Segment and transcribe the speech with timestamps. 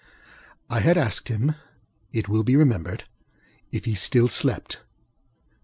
[0.67, 1.53] I had asked him,
[2.11, 3.03] it will be remembered,
[3.71, 4.81] if he still slept.